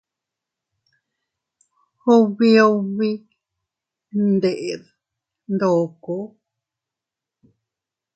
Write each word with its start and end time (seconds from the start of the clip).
Ubi 2.15 2.51
ubi 2.69 3.09
ndede 4.31 4.73
ndoko. 5.53 6.13